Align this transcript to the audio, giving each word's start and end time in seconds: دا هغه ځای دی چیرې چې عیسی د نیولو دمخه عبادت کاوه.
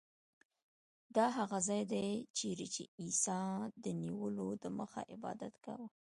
دا 1.15 1.25
هغه 1.37 1.57
ځای 1.67 1.81
دی 1.91 2.07
چیرې 2.37 2.67
چې 2.75 2.83
عیسی 2.99 3.41
د 3.83 3.85
نیولو 4.01 4.47
دمخه 4.63 5.01
عبادت 5.13 5.53
کاوه. 5.65 5.87